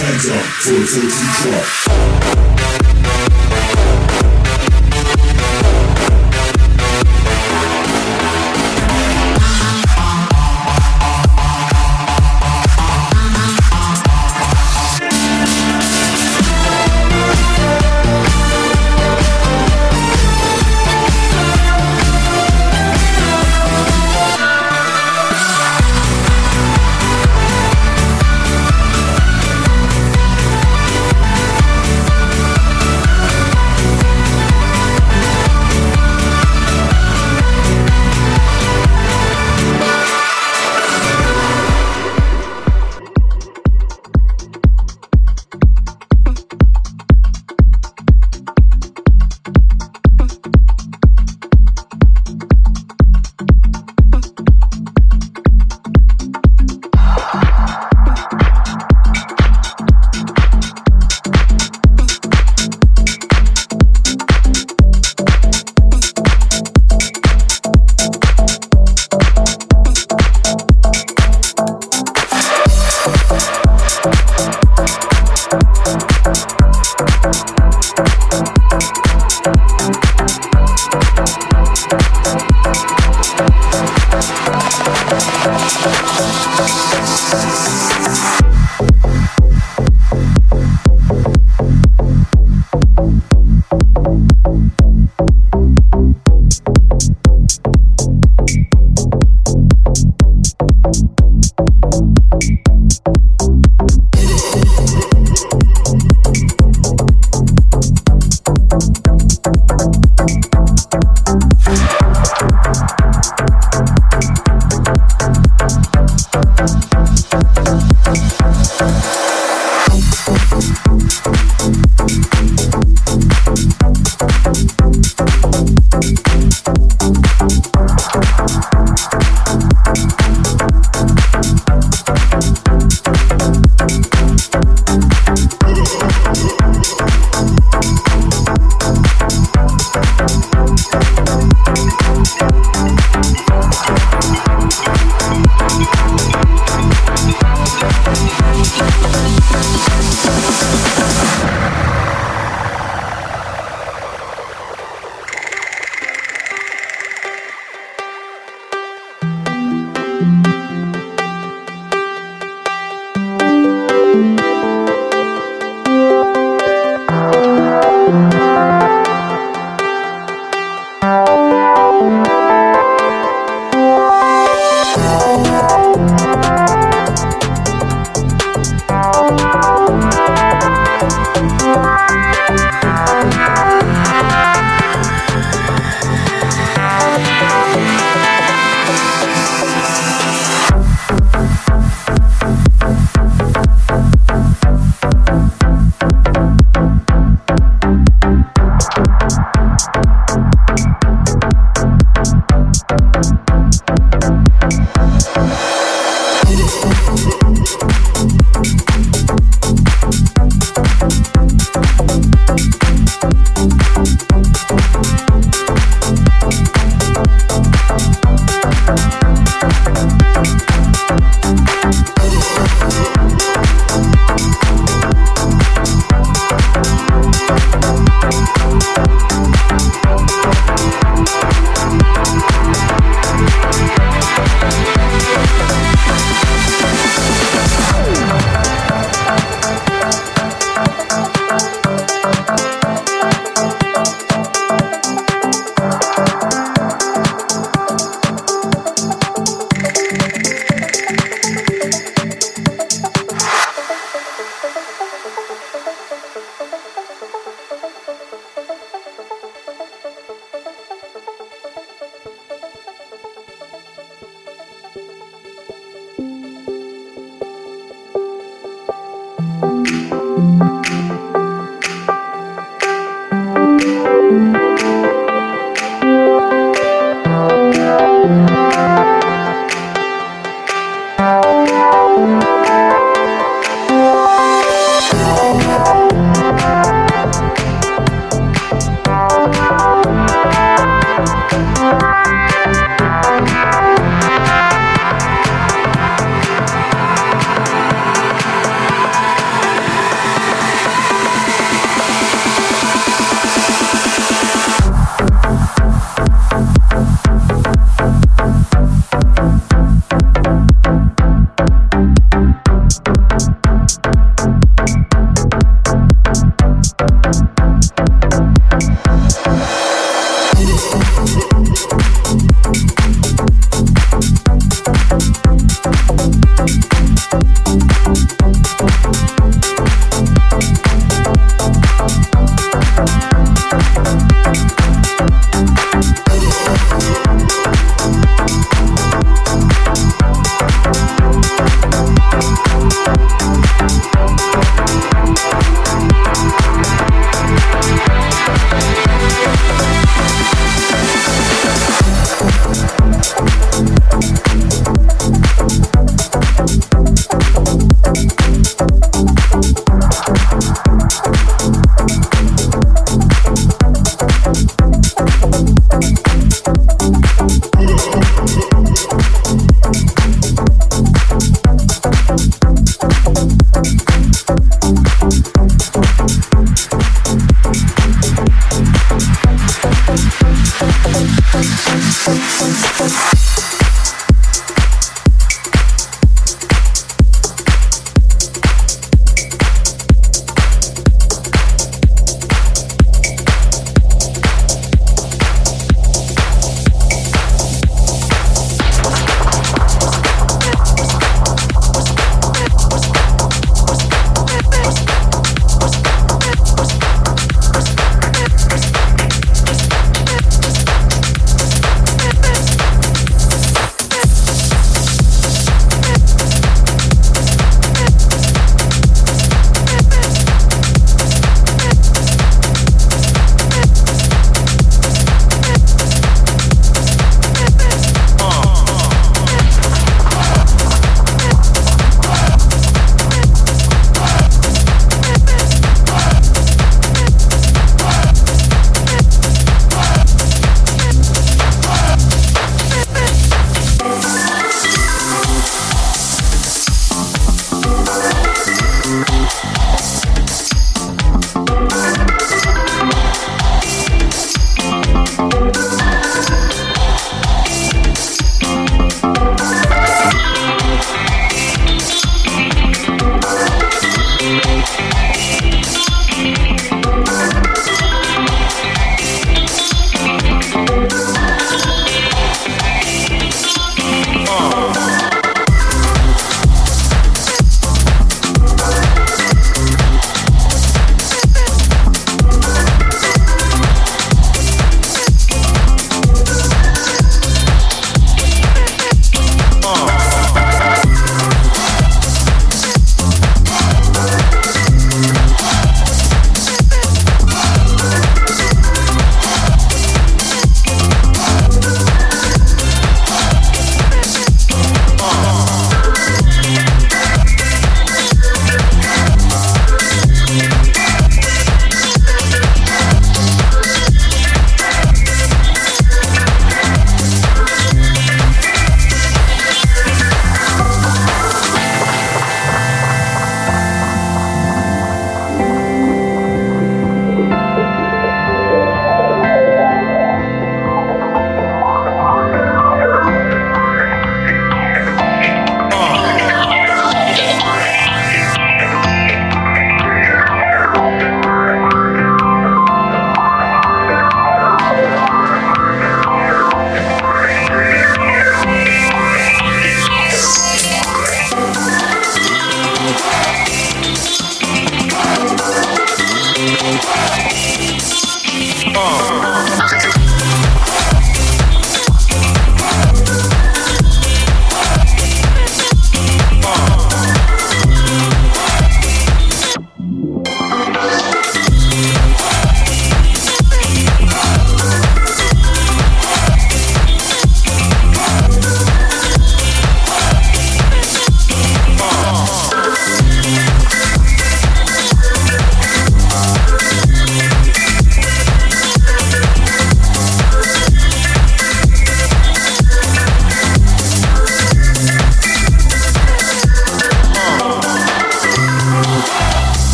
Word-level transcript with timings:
Hands 0.00 0.28
up 0.30 0.46
for 0.62 0.72
the 0.72 0.86
14 0.86 2.88
drop. 2.88 2.93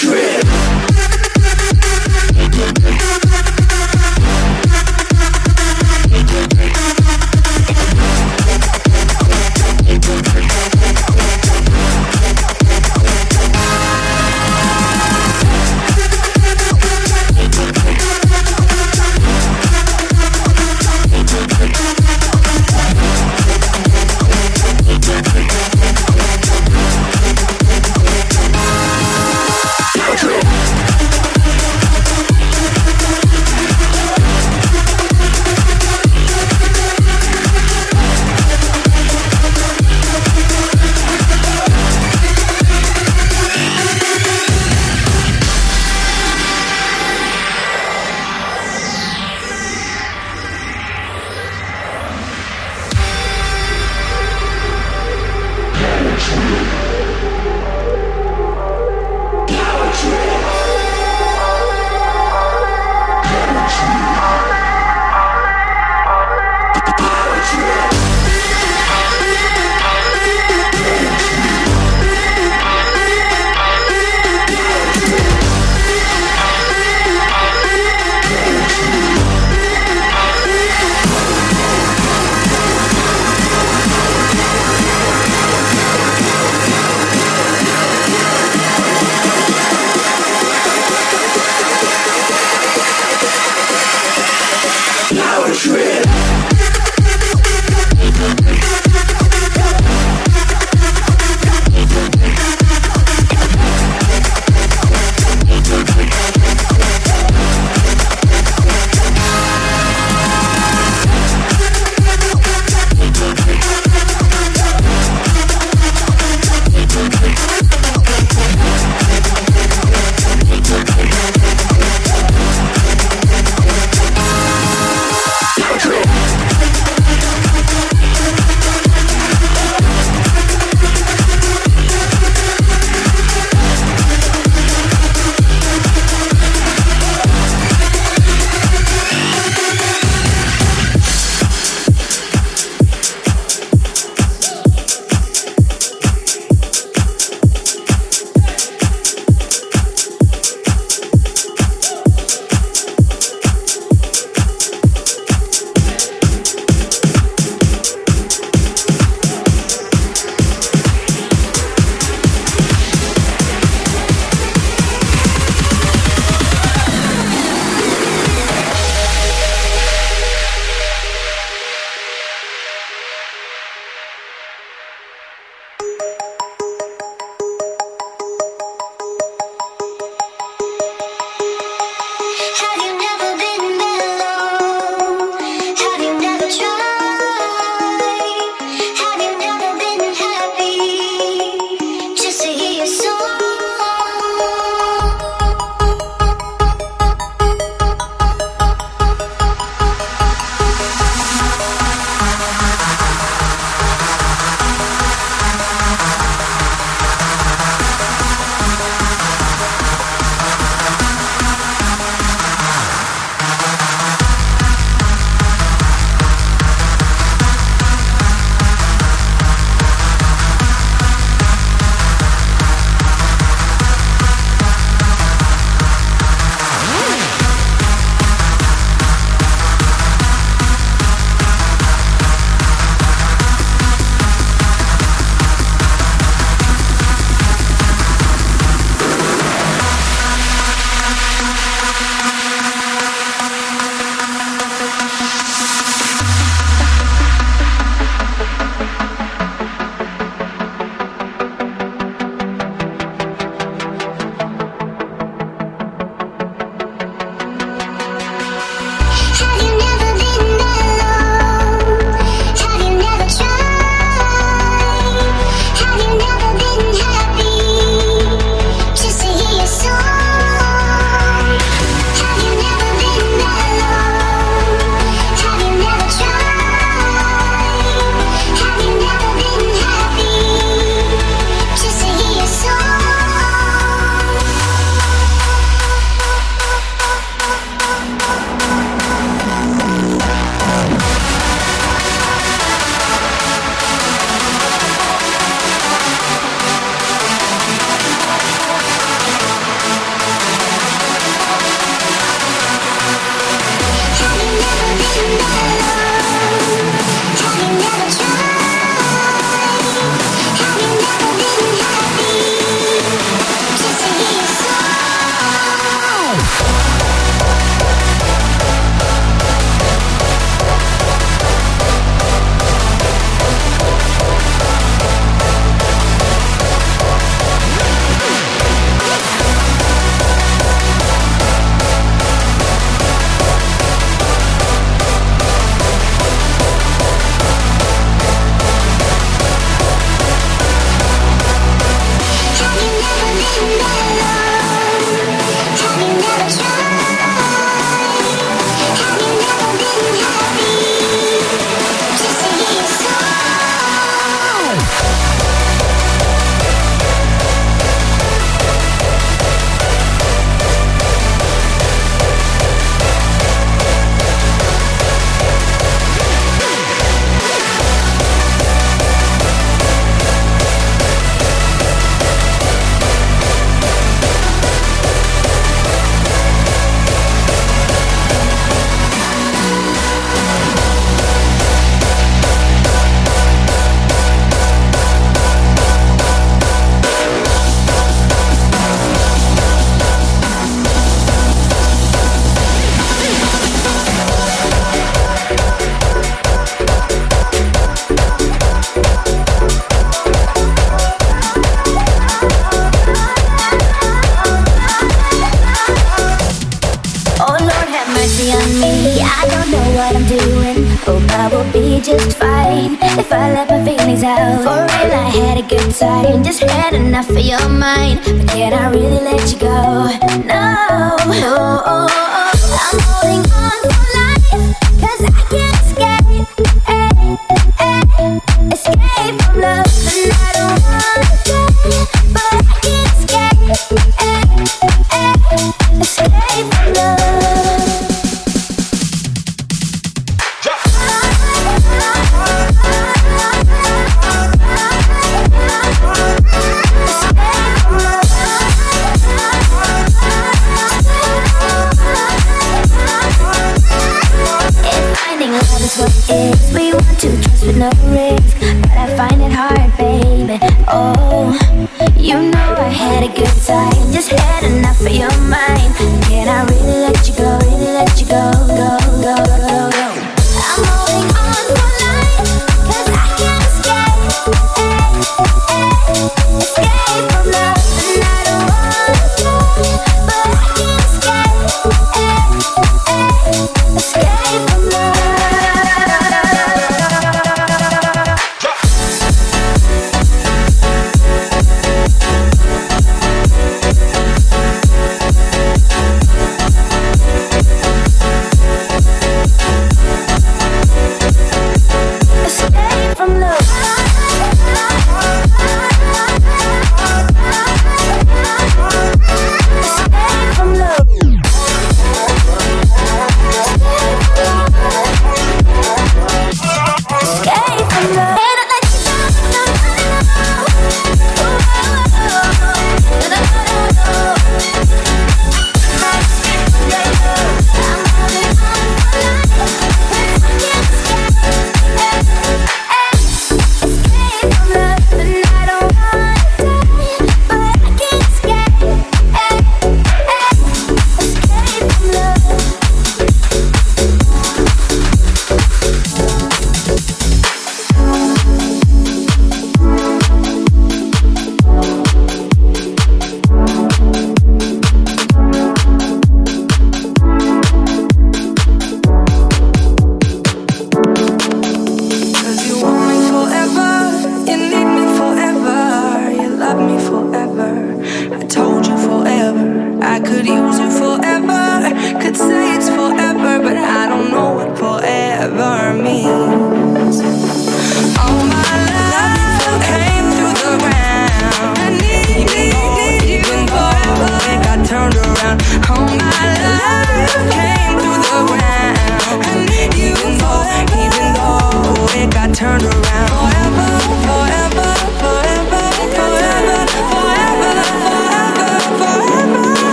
free. 0.00 0.27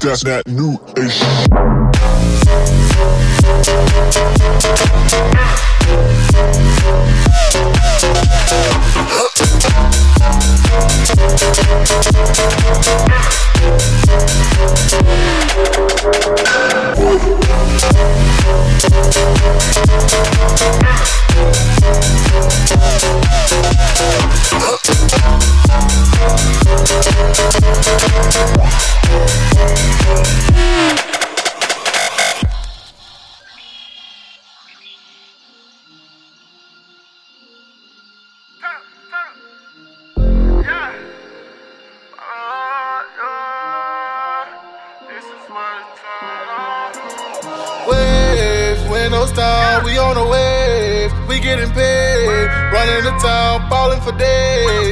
That's 0.00 0.24
that 0.24 0.46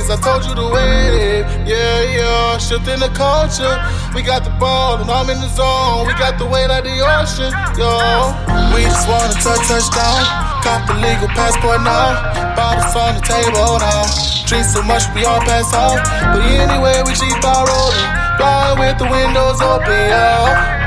I 0.08 0.16
told 0.16 0.40
you 0.48 0.54
to 0.56 0.66
wave, 0.72 1.44
yeah, 1.68 2.00
yeah. 2.16 2.56
Shifting 2.56 2.96
the 2.96 3.12
culture, 3.12 3.76
we 4.16 4.22
got 4.24 4.40
the 4.42 4.50
ball 4.56 4.96
and 4.96 5.10
I'm 5.10 5.28
in 5.28 5.36
the 5.36 5.52
zone. 5.52 6.08
We 6.08 6.16
got 6.16 6.40
the 6.40 6.48
weight 6.48 6.72
of 6.72 6.80
the 6.80 6.96
ocean, 7.04 7.52
yo. 7.76 8.32
We 8.72 8.88
just 8.88 9.04
wanna 9.04 9.36
touch 9.36 9.60
touchdown, 9.68 10.24
cop 10.64 10.88
the 10.88 10.96
legal 10.96 11.28
passport 11.36 11.84
now. 11.84 12.56
Bottles 12.56 12.96
on 12.96 13.20
the 13.20 13.24
table 13.24 13.76
now. 13.84 14.08
Drink 14.48 14.64
so 14.64 14.80
much 14.80 15.04
we 15.12 15.28
all 15.28 15.44
pass 15.44 15.68
out, 15.76 16.00
but 16.32 16.40
anyway 16.40 17.04
we 17.04 17.12
keep 17.12 17.44
on 17.44 17.68
rolling. 17.68 18.08
Flying 18.40 18.78
with 18.80 18.96
the 18.96 19.08
windows 19.12 19.60
open, 19.60 19.92
yeah. 19.92 20.77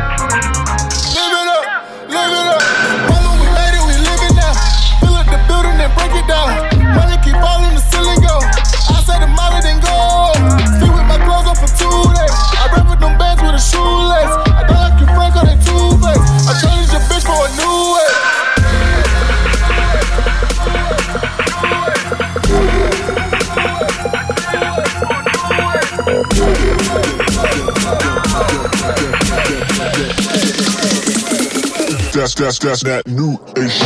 that's 32.21 32.35
that's 32.35 32.59
that's 32.59 32.83
that 32.83 33.07
new 33.07 33.39
ish. 33.57 33.81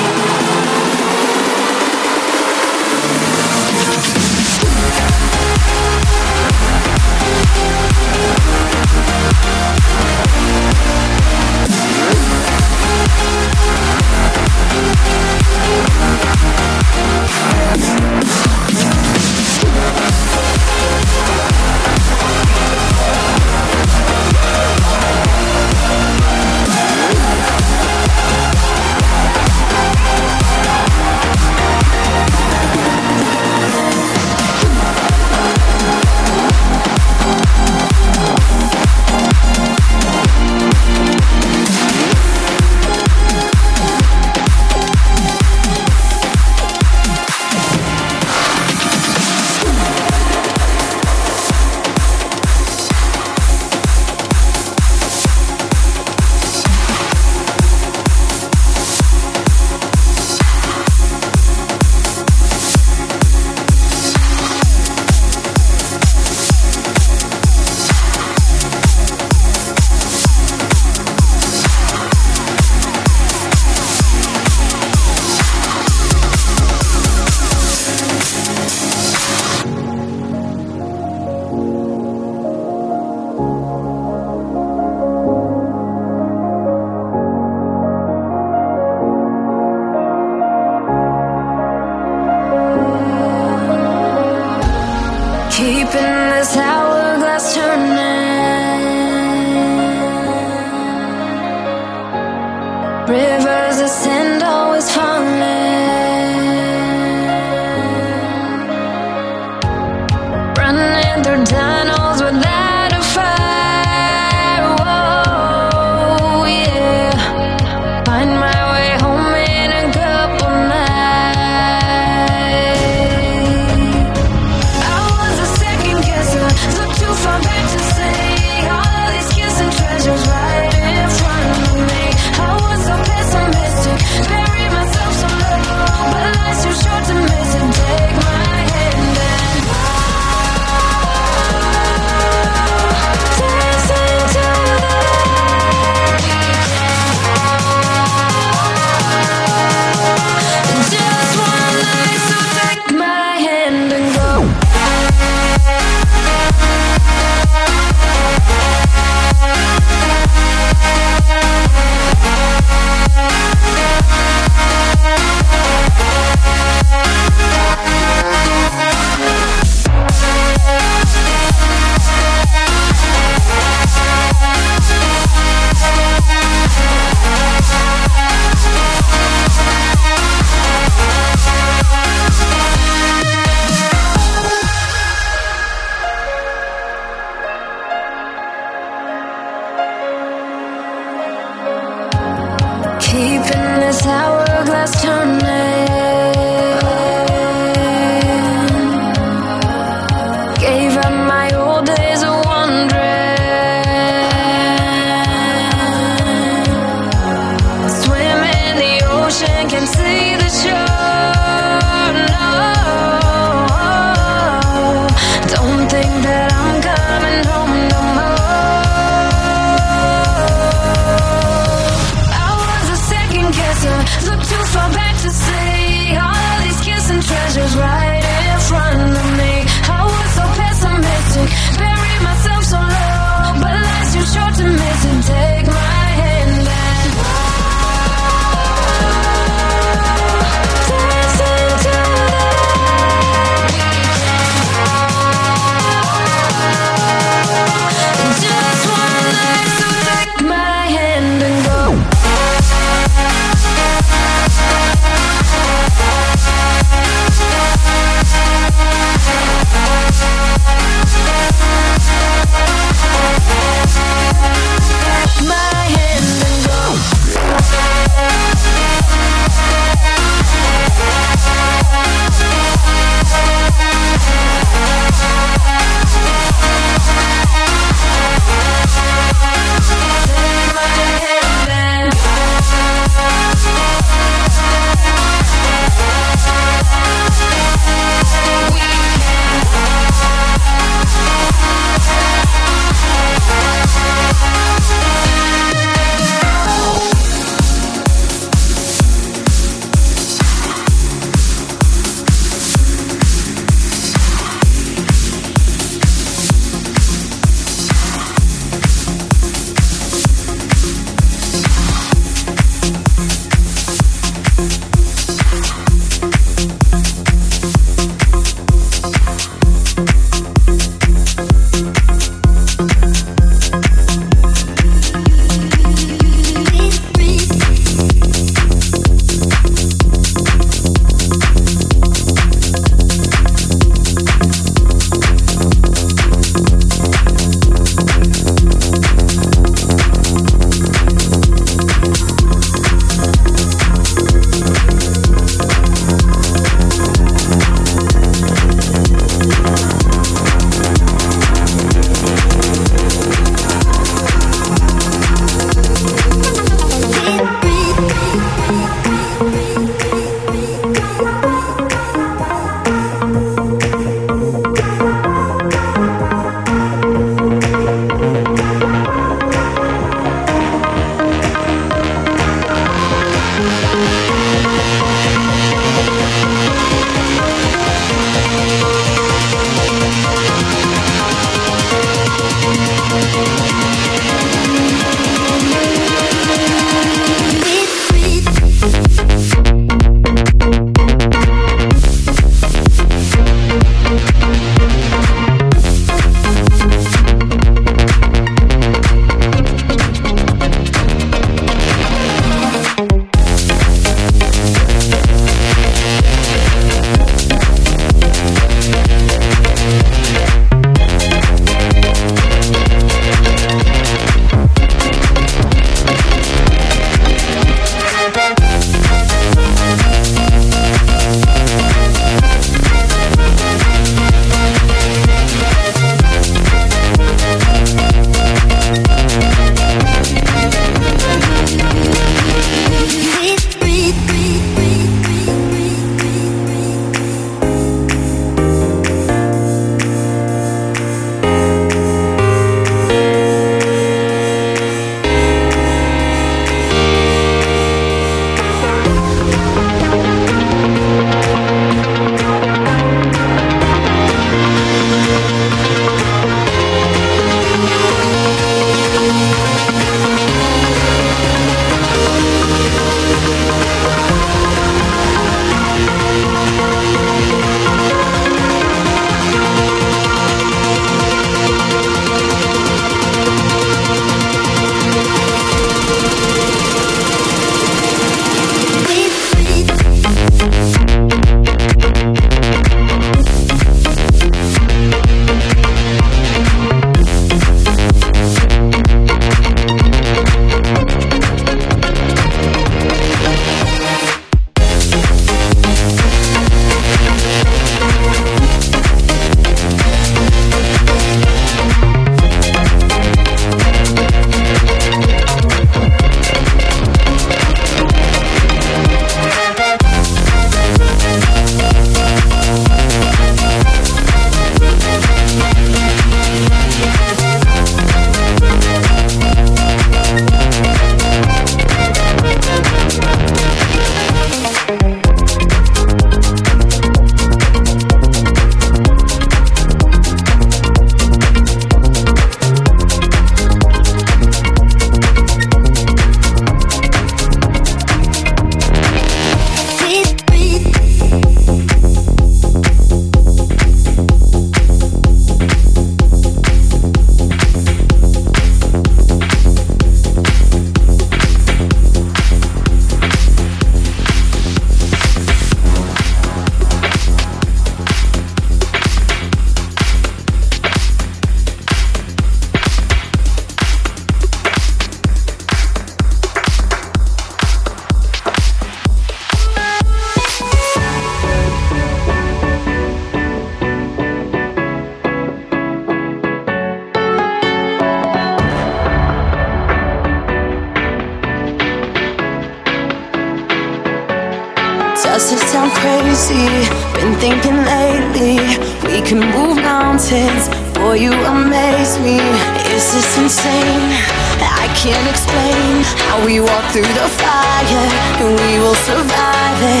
This 592.96 593.12
is 593.12 593.36
insane? 593.36 594.08
I 594.56 594.88
can't 594.96 595.28
explain 595.28 596.00
how 596.32 596.40
we 596.46 596.64
walk 596.64 596.84
through 596.96 597.04
the 597.04 597.28
fire 597.36 598.04
and 598.40 598.56
we 598.56 598.80
will 598.80 598.96
survive 599.04 599.80
it. 599.84 600.00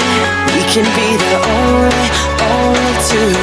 We 0.56 0.64
can 0.64 0.88
be 0.96 1.20
the 1.20 1.36
only, 1.44 2.06
only 2.40 2.92
two. 3.04 3.36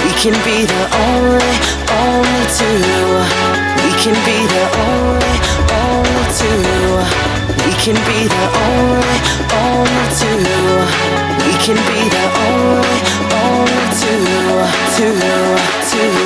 We 0.00 0.16
can 0.16 0.32
be 0.48 0.64
the 0.64 0.84
only, 0.96 1.54
only 1.92 2.44
two. 2.56 2.80
We 3.84 3.92
can 4.00 4.16
be 4.24 4.38
the 4.48 4.64
only, 4.80 5.36
only 5.84 6.24
two. 6.32 6.64
We 7.68 7.72
can 7.84 8.00
be 8.08 8.20
the 8.32 8.44
only, 8.64 9.18
only 9.60 10.06
two. 10.16 10.40
We 11.44 11.52
can 11.60 11.76
be 11.84 12.00
the 12.16 12.26
only, 12.48 12.96
only 13.28 13.84
two, 14.00 14.24
two, 14.96 15.12
two. 15.20 16.24